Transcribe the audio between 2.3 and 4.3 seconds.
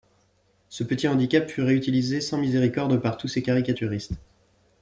miséricorde par tous ses caricaturistes.